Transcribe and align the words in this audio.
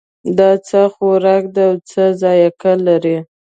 دا 0.37 0.49
څه 0.67 0.81
خوراک 0.93 1.43
ده 1.55 1.63
او 1.69 1.73
څه 1.89 2.03
ذائقه 2.21 2.71
لري 2.85 3.17